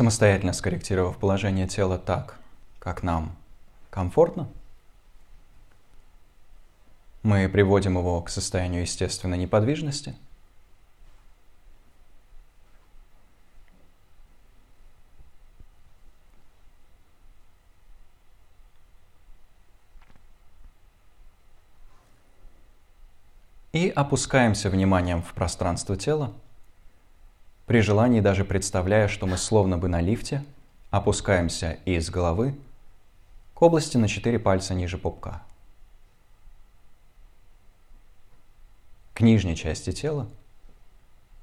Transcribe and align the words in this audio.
самостоятельно 0.00 0.54
скорректировав 0.54 1.18
положение 1.18 1.68
тела 1.68 1.98
так, 1.98 2.38
как 2.78 3.02
нам 3.02 3.36
комфортно, 3.90 4.48
мы 7.22 7.46
приводим 7.50 7.98
его 7.98 8.22
к 8.22 8.30
состоянию 8.30 8.80
естественной 8.80 9.36
неподвижности. 9.36 10.16
И 23.72 23.90
опускаемся 23.90 24.70
вниманием 24.70 25.22
в 25.22 25.34
пространство 25.34 25.94
тела, 25.94 26.32
при 27.70 27.82
желании 27.82 28.20
даже 28.20 28.44
представляя, 28.44 29.06
что 29.06 29.28
мы 29.28 29.36
словно 29.36 29.78
бы 29.78 29.86
на 29.86 30.00
лифте 30.00 30.44
опускаемся 30.90 31.78
из 31.84 32.10
головы 32.10 32.56
к 33.54 33.62
области 33.62 33.96
на 33.96 34.08
4 34.08 34.40
пальца 34.40 34.74
ниже 34.74 34.98
пупка. 34.98 35.44
К 39.14 39.20
нижней 39.20 39.54
части 39.54 39.92
тела, 39.92 40.28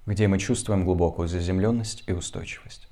где 0.06 0.28
мы 0.28 0.38
чувствуем 0.38 0.84
глубокую 0.84 1.30
заземленность 1.30 2.04
и 2.08 2.12
устойчивость. 2.12 2.90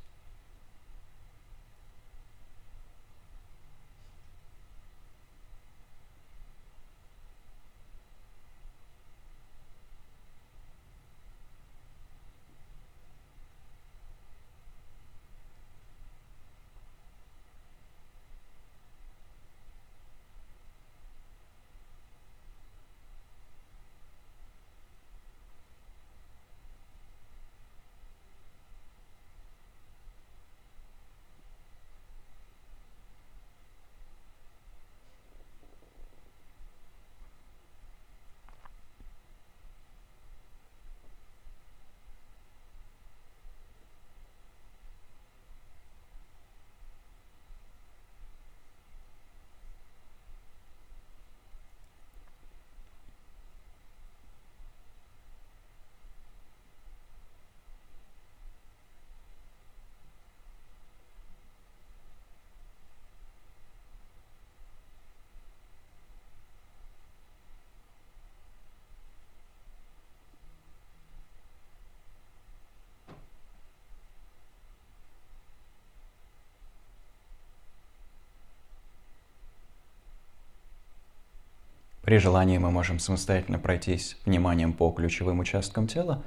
При 82.05 82.19
желании 82.19 82.59
мы 82.59 82.69
можем 82.69 82.99
самостоятельно 82.99 83.57
пройтись 83.57 84.15
вниманием 84.25 84.73
по 84.73 84.91
ключевым 84.91 85.39
участкам 85.39 85.87
тела 85.87 86.21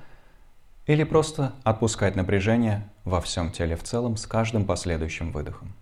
или 0.87 1.05
просто 1.05 1.53
отпускать 1.63 2.17
напряжение 2.17 2.89
во 3.05 3.21
всем 3.21 3.53
теле 3.53 3.77
в 3.77 3.85
целом 3.85 4.17
с 4.17 4.27
каждым 4.27 4.65
последующим 4.65 5.31
выдохом. 5.31 5.73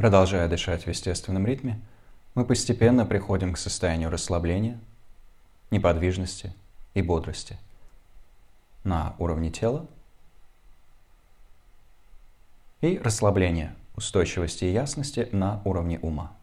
Продолжая 0.00 0.48
дышать 0.48 0.84
в 0.84 0.86
естественном 0.86 1.46
ритме, 1.46 1.78
мы 2.34 2.46
постепенно 2.46 3.04
приходим 3.04 3.52
к 3.52 3.58
состоянию 3.58 4.08
расслабления, 4.08 4.80
неподвижности 5.70 6.54
и 6.94 7.02
бодрости 7.02 7.58
на 8.82 9.14
уровне 9.18 9.50
тела 9.50 9.86
и 12.80 12.96
расслабления, 12.96 13.76
устойчивости 13.94 14.64
и 14.64 14.72
ясности 14.72 15.28
на 15.32 15.60
уровне 15.66 15.98
ума. 15.98 16.34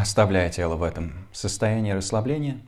Оставляя 0.00 0.48
тело 0.48 0.76
в 0.76 0.82
этом 0.82 1.12
состоянии 1.30 1.92
расслабления, 1.92 2.58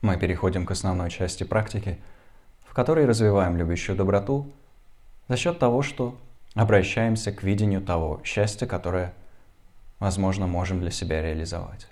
мы 0.00 0.16
переходим 0.16 0.64
к 0.64 0.70
основной 0.70 1.10
части 1.10 1.44
практики, 1.44 2.00
в 2.64 2.72
которой 2.72 3.04
развиваем 3.04 3.58
любящую 3.58 3.94
доброту 3.94 4.50
за 5.28 5.36
счет 5.36 5.58
того, 5.58 5.82
что 5.82 6.18
обращаемся 6.54 7.30
к 7.30 7.42
видению 7.42 7.82
того 7.82 8.22
счастья, 8.24 8.66
которое, 8.66 9.12
возможно, 9.98 10.46
можем 10.46 10.80
для 10.80 10.90
себя 10.90 11.20
реализовать. 11.20 11.88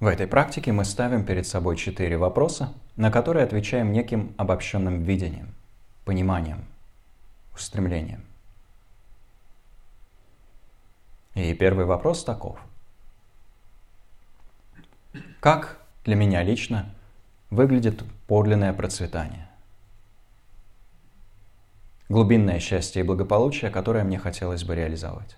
В 0.00 0.06
этой 0.06 0.26
практике 0.26 0.72
мы 0.72 0.84
ставим 0.84 1.24
перед 1.24 1.46
собой 1.46 1.76
четыре 1.76 2.16
вопроса, 2.16 2.74
на 2.96 3.12
которые 3.12 3.44
отвечаем 3.44 3.92
неким 3.92 4.34
обобщенным 4.38 5.04
видением, 5.04 5.54
пониманием, 6.04 6.64
устремлением. 7.54 8.24
И 11.34 11.54
первый 11.54 11.84
вопрос 11.84 12.24
таков. 12.24 12.58
Как 15.40 15.78
для 16.04 16.16
меня 16.16 16.42
лично 16.42 16.94
выглядит 17.50 18.02
подлинное 18.26 18.72
процветание? 18.72 19.48
Глубинное 22.08 22.58
счастье 22.58 23.02
и 23.02 23.06
благополучие, 23.06 23.70
которое 23.70 24.02
мне 24.04 24.18
хотелось 24.18 24.64
бы 24.64 24.74
реализовать. 24.74 25.36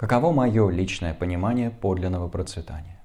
Каково 0.00 0.32
мое 0.32 0.70
личное 0.70 1.12
понимание 1.12 1.70
подлинного 1.70 2.26
процветания? 2.30 2.99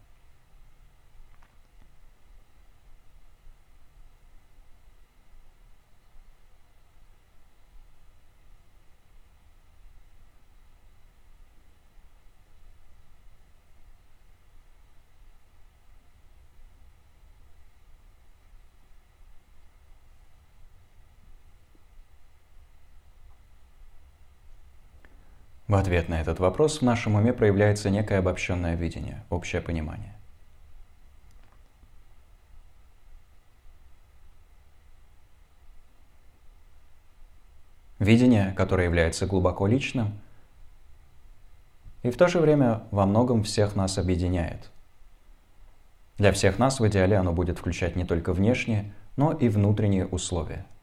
В 25.76 25.78
ответ 25.78 26.08
на 26.08 26.22
этот 26.22 26.40
вопрос 26.40 26.78
в 26.78 26.84
нашем 26.84 27.16
уме 27.16 27.34
проявляется 27.34 27.90
некое 27.90 28.20
обобщенное 28.20 28.76
видение, 28.76 29.26
общее 29.30 29.62
понимание. 29.62 30.16
Видение, 38.00 38.54
которое 38.54 38.86
является 38.86 39.26
глубоко 39.26 39.68
личным 39.68 40.18
и 42.04 42.10
в 42.10 42.16
то 42.16 42.30
же 42.30 42.40
время 42.40 42.84
во 42.92 43.06
многом 43.06 43.44
всех 43.44 43.76
нас 43.76 43.98
объединяет. 43.98 44.72
Для 46.18 46.32
всех 46.32 46.58
нас 46.58 46.80
в 46.80 46.88
идеале 46.88 47.18
оно 47.18 47.34
будет 47.34 47.60
включать 47.60 47.98
не 47.98 48.06
только 48.06 48.32
внешние, 48.32 48.94
но 49.18 49.34
и 49.34 49.50
внутренние 49.50 50.06
условия– 50.08 50.66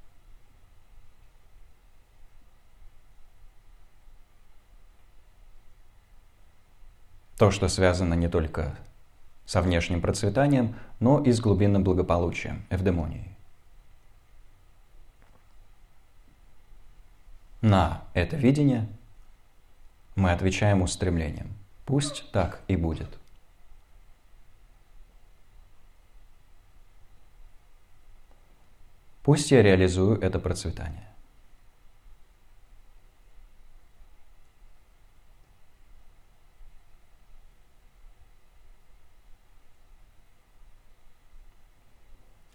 То, 7.39 7.51
что 7.51 7.69
связано 7.69 8.15
не 8.15 8.29
только 8.29 8.77
со 9.45 9.61
внешним 9.61 10.01
процветанием, 10.01 10.77
но 11.01 11.21
и 11.21 11.33
с 11.33 11.41
глубинным 11.41 11.85
благополучием, 11.85 12.65
эвдемонией. 12.71 13.37
На 17.61 18.03
это 18.13 18.37
видение 18.37 18.89
мы 20.17 20.33
отвечаем 20.33 20.83
устремлением. 20.83 21.53
Пусть 21.87 22.31
так 22.33 22.61
и 22.69 22.77
будет. 22.77 23.19
Пусть 29.23 29.53
я 29.53 29.63
реализую 29.63 30.21
это 30.21 30.41
процветание. 30.41 31.12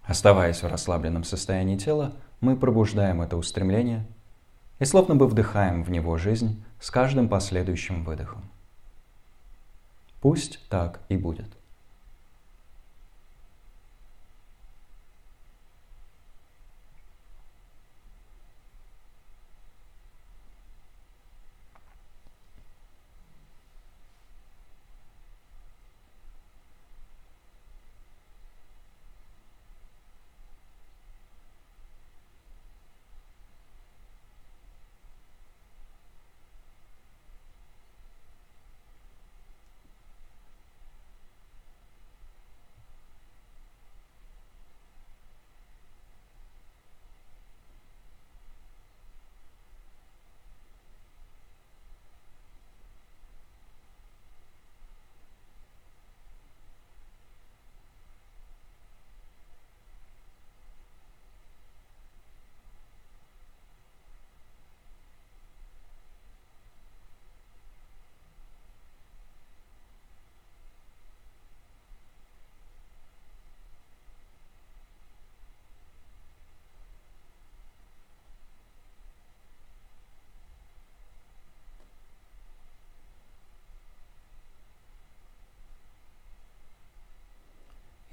Оставаясь 0.08 0.64
в 0.64 0.68
расслабленном 0.68 1.26
состоянии 1.26 1.76
тела, 1.78 2.14
мы 2.40 2.56
пробуждаем 2.56 3.22
это 3.22 3.36
устремление 3.36 4.08
и 4.80 4.86
словно 4.86 5.16
бы 5.16 5.28
вдыхаем 5.28 5.84
в 5.84 5.92
него 5.92 6.18
жизнь 6.18 6.64
с 6.80 6.90
каждым 6.90 7.28
последующим 7.28 8.06
выдохом. 8.06 8.50
Пусть 10.22 10.66
так 10.70 11.02
и 11.10 11.18
будет. 11.18 11.57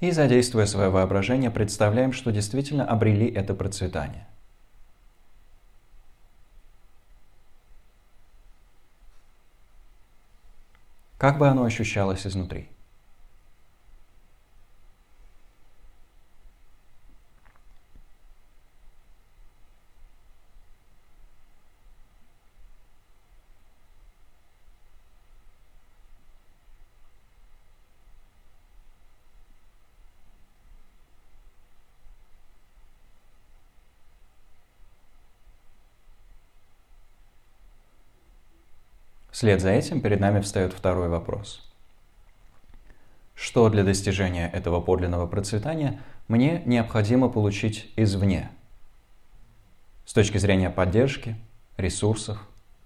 И, 0.07 0.11
задействуя 0.11 0.65
свое 0.65 0.89
воображение, 0.89 1.49
представляем, 1.49 2.13
что 2.13 2.31
действительно 2.31 2.85
обрели 2.85 3.27
это 3.27 3.53
процветание. 3.53 4.27
Как 11.17 11.37
бы 11.37 11.47
оно 11.47 11.63
ощущалось 11.63 12.27
изнутри? 12.27 12.74
Вслед 39.35 39.59
за 39.59 39.71
этим 39.71 39.99
перед 39.99 40.21
нами 40.21 40.39
встает 40.39 40.71
второй 40.71 41.09
вопрос. 41.09 41.61
Что 43.35 43.67
для 43.67 43.83
достижения 43.83 44.49
этого 44.49 44.79
подлинного 44.79 45.27
процветания 45.27 46.01
мне 46.29 46.63
необходимо 46.65 47.27
получить 47.27 47.91
извне? 47.97 48.49
С 50.05 50.13
точки 50.13 50.37
зрения 50.37 50.69
поддержки, 50.69 51.35
ресурсов, 51.75 52.39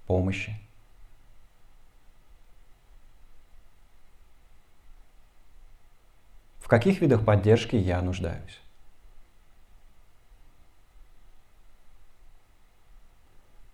помощи. 0.08 0.60
В 6.58 6.68
каких 6.68 7.00
видах 7.00 7.24
поддержки 7.24 7.76
я 7.76 8.02
нуждаюсь? 8.02 8.60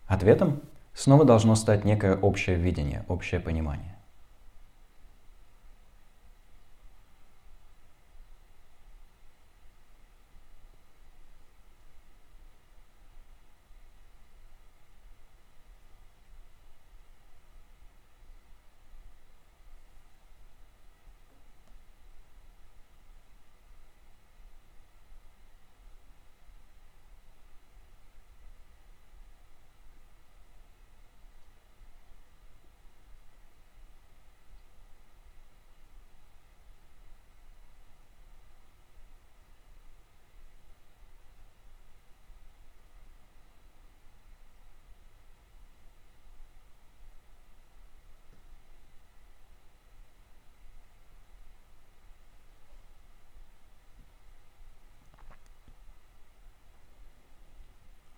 Ответом 0.08 0.62
снова 0.96 1.26
должно 1.26 1.56
стать 1.56 1.86
некое 1.86 2.16
общее 2.16 2.56
видение, 2.56 3.06
общее 3.08 3.40
понимание. 3.40 3.95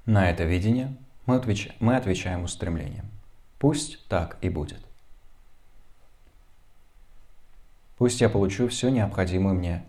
На 0.07 0.29
это 0.29 0.45
видение 0.45 0.95
мы, 1.25 1.35
отвеч... 1.35 1.69
мы 1.81 1.97
отвечаем 1.97 2.45
устремлением. 2.45 3.11
Пусть 3.59 4.07
так 4.07 4.37
и 4.41 4.47
будет. 4.47 4.79
Пусть 7.97 8.21
я 8.21 8.29
получу 8.29 8.69
всю 8.69 8.87
необходимую 8.87 9.55
мне 9.55 9.83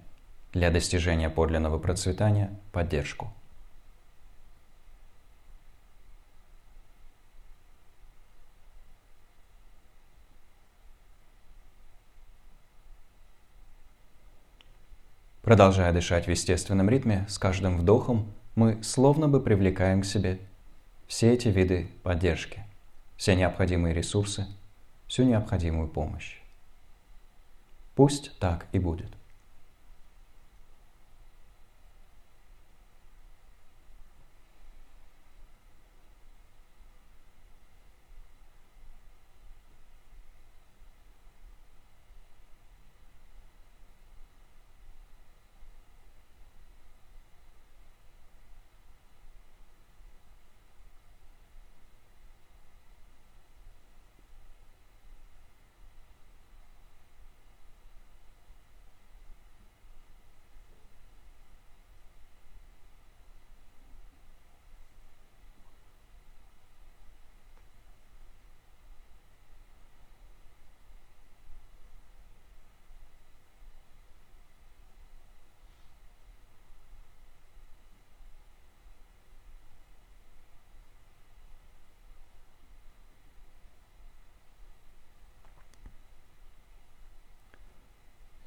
для 0.52 0.72
достижения 0.72 1.30
подлинного 1.30 1.78
процветания 1.78 2.50
поддержку. 2.72 3.32
Продолжая 15.42 15.92
дышать 15.92 16.26
в 16.26 16.30
естественном 16.30 16.90
ритме, 16.90 17.24
с 17.28 17.38
каждым 17.38 17.78
вдохом 17.78 18.34
мы 18.58 18.82
словно 18.82 19.28
бы 19.28 19.40
привлекаем 19.40 20.02
к 20.02 20.04
себе 20.04 20.40
все 21.06 21.32
эти 21.32 21.46
виды 21.46 21.86
поддержки, 22.02 22.64
все 23.16 23.36
необходимые 23.36 23.94
ресурсы, 23.94 24.48
всю 25.06 25.22
необходимую 25.22 25.86
помощь. 25.86 26.40
Пусть 27.94 28.36
так 28.40 28.66
и 28.72 28.80
будет. 28.80 29.12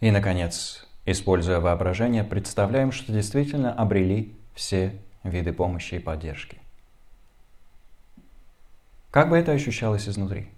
И, 0.01 0.09
наконец, 0.09 0.87
используя 1.05 1.59
воображение, 1.59 2.23
представляем, 2.23 2.91
что 2.91 3.13
действительно 3.13 3.71
обрели 3.71 4.35
все 4.55 4.99
виды 5.23 5.53
помощи 5.53 5.95
и 5.95 5.99
поддержки. 5.99 6.57
Как 9.11 9.29
бы 9.29 9.37
это 9.37 9.51
ощущалось 9.51 10.09
изнутри? 10.09 10.49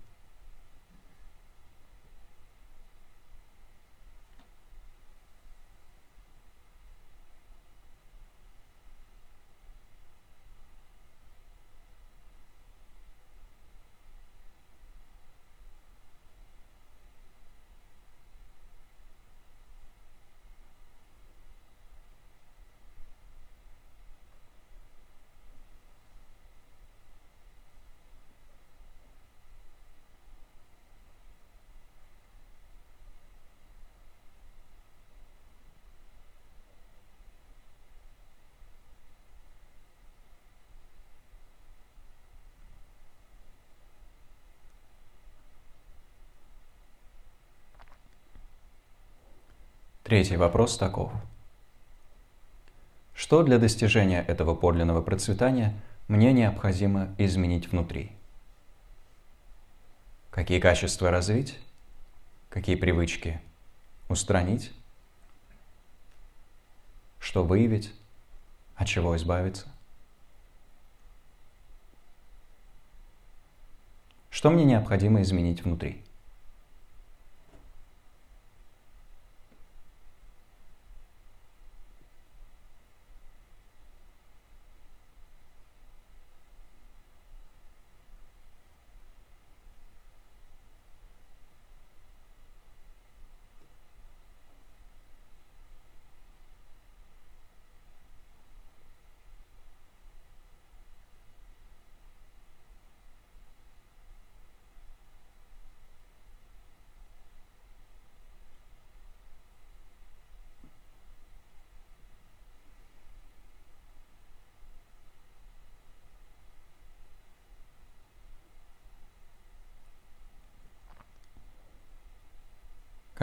Третий 50.13 50.37
вопрос 50.37 50.77
таков. 50.77 51.11
Что 53.15 53.41
для 53.41 53.57
достижения 53.57 54.21
этого 54.21 54.53
подлинного 54.53 55.01
процветания 55.01 55.73
мне 56.07 56.31
необходимо 56.31 57.15
изменить 57.17 57.71
внутри? 57.71 58.11
Какие 60.29 60.59
качества 60.59 61.09
развить? 61.09 61.57
Какие 62.49 62.75
привычки 62.75 63.41
устранить? 64.07 64.71
Что 67.17 67.43
выявить? 67.43 67.91
От 68.75 68.87
чего 68.87 69.17
избавиться? 69.17 69.67
Что 74.29 74.51
мне 74.51 74.63
необходимо 74.63 75.23
изменить 75.23 75.63
внутри? 75.63 76.03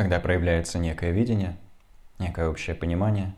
когда 0.01 0.19
проявляется 0.19 0.79
некое 0.79 1.11
видение, 1.11 1.59
некое 2.19 2.49
общее 2.49 2.75
понимание, 2.75 3.35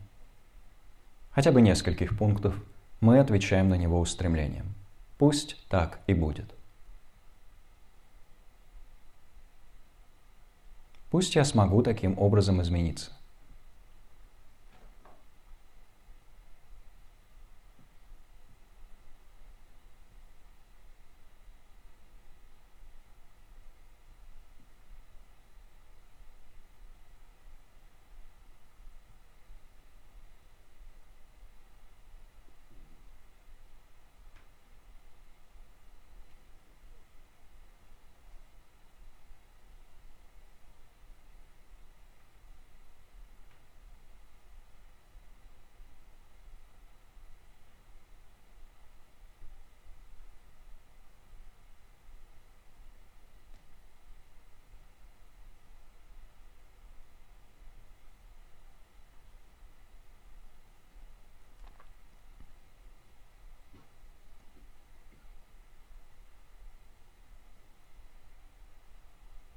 хотя 1.32 1.50
бы 1.50 1.60
нескольких 1.60 2.16
пунктов, 2.16 2.54
мы 3.00 3.18
отвечаем 3.18 3.68
на 3.68 3.74
него 3.74 3.98
устремлением. 3.98 4.72
Пусть 5.18 5.56
так 5.68 5.98
и 6.06 6.14
будет. 6.14 6.54
Пусть 11.10 11.34
я 11.34 11.44
смогу 11.44 11.82
таким 11.82 12.16
образом 12.16 12.62
измениться. 12.62 13.10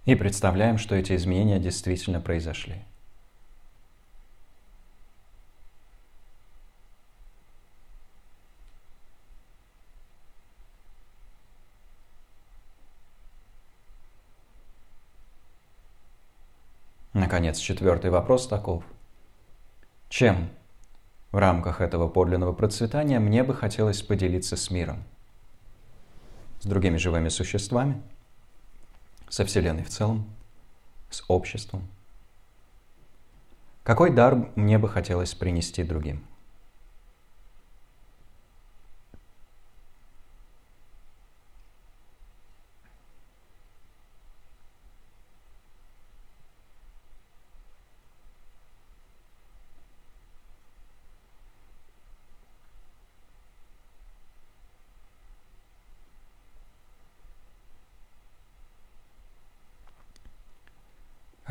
И 0.06 0.14
представляем, 0.14 0.78
что 0.78 0.94
эти 0.96 1.16
изменения 1.16 1.60
действительно 1.60 2.22
произошли. 2.22 2.76
Наконец, 17.14 17.58
четвертый 17.58 18.12
вопрос 18.12 18.48
таков. 18.48 18.84
Чем 20.10 20.50
в 21.32 21.38
рамках 21.38 21.82
этого 21.82 22.08
подлинного 22.08 22.54
процветания 22.54 23.20
мне 23.20 23.44
бы 23.44 23.56
хотелось 23.56 24.04
поделиться 24.04 24.56
с 24.56 24.70
миром? 24.70 25.04
С 26.60 26.68
другими 26.68 26.98
живыми 26.98 27.30
существами– 27.30 28.04
со 29.36 29.44
Вселенной 29.44 29.84
в 29.84 29.90
целом, 29.90 30.34
с 31.10 31.22
обществом. 31.28 31.90
Какой 33.84 34.10
дар 34.10 34.50
мне 34.56 34.78
бы 34.78 34.88
хотелось 34.88 35.34
принести 35.34 35.84
другим? 35.84 36.26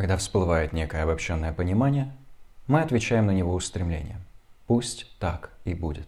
Когда 0.04 0.18
всплывает 0.18 0.74
некое 0.74 1.04
обобщенное 1.04 1.54
понимание, 1.54 2.12
мы 2.66 2.82
отвечаем 2.82 3.24
на 3.24 3.30
него 3.30 3.54
устремлением. 3.54 4.20
Пусть 4.66 5.06
так 5.18 5.50
и 5.64 5.72
будет. 5.72 6.06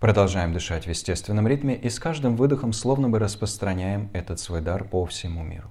Продолжаем 0.00 0.52
дышать 0.52 0.86
в 0.86 0.88
естественном 0.88 1.46
ритме 1.46 1.76
и 1.76 1.90
с 1.90 2.00
каждым 2.00 2.34
выдохом 2.34 2.72
словно 2.72 3.08
бы 3.08 3.20
распространяем 3.20 4.10
этот 4.14 4.40
свой 4.40 4.62
дар 4.62 4.82
по 4.82 5.06
всему 5.06 5.44
миру. 5.44 5.70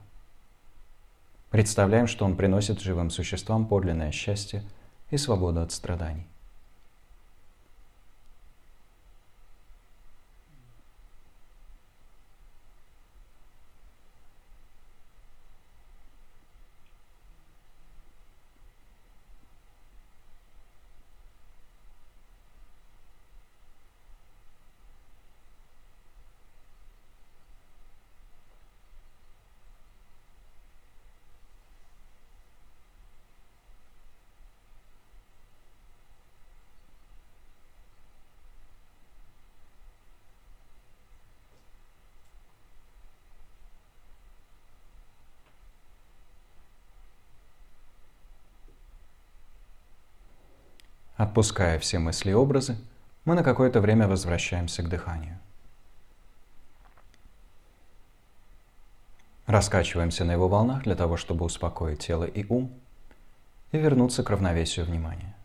Представляем, 1.49 2.07
что 2.07 2.23
он 2.23 2.37
приносит 2.37 2.79
живым 2.79 3.09
существам 3.09 3.67
подлинное 3.67 4.13
счастье 4.13 4.63
и 5.11 5.17
свободу 5.17 5.59
от 5.59 5.73
страданий. 5.73 6.29
Отпуская 51.19 51.77
все 51.79 51.99
мысли 51.99 52.31
и 52.31 52.33
образы, 52.33 52.77
мы 53.25 53.35
на 53.35 53.43
какое-то 53.43 53.81
время 53.81 54.07
возвращаемся 54.07 54.83
к 54.83 54.87
дыханию. 54.87 55.37
Раскачиваемся 59.45 60.23
на 60.23 60.31
его 60.31 60.47
волнах 60.47 60.83
для 60.83 60.95
того, 60.95 61.17
чтобы 61.17 61.43
успокоить 61.43 61.99
тело 61.99 62.23
и 62.23 62.45
ум 62.47 62.71
и 63.73 63.77
вернуться 63.77 64.23
к 64.23 64.29
равновесию 64.29 64.85
внимания. 64.85 65.35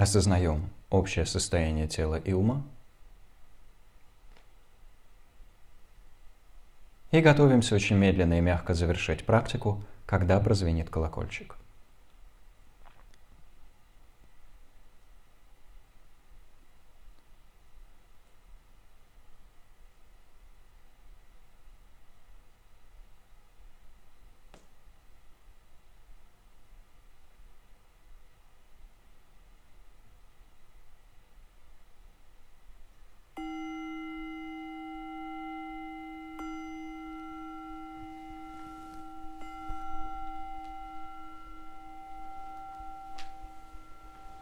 Осознаем 0.00 0.70
общее 0.88 1.26
состояние 1.26 1.86
тела 1.86 2.14
и 2.14 2.32
ума. 2.32 2.62
И 7.10 7.20
готовимся 7.20 7.74
очень 7.74 7.96
медленно 7.96 8.38
и 8.38 8.40
мягко 8.40 8.72
завершить 8.72 9.26
практику, 9.26 9.84
когда 10.06 10.40
прозвенит 10.40 10.88
колокольчик. 10.88 11.54